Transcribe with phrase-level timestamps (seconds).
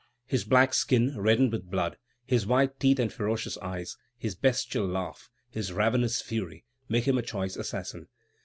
[0.25, 1.95] His black skin, reddened with blood,
[2.25, 7.21] his white teeth and ferocious eyes, his bestial laugh, his ravenous fury, make him a
[7.21, 8.07] choice assassin.